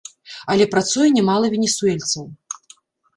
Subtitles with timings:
[0.53, 2.23] Але працуе нямала венесуэльцаў.